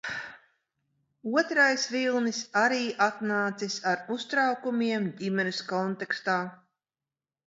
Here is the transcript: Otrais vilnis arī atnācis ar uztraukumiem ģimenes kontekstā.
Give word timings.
Otrais 1.41 1.83
vilnis 1.95 2.39
arī 2.61 2.79
atnācis 3.07 3.75
ar 3.91 4.01
uztraukumiem 4.15 5.05
ģimenes 5.21 5.61
kontekstā. 5.73 6.39